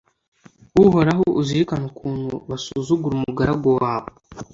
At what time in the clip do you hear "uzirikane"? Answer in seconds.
1.39-1.85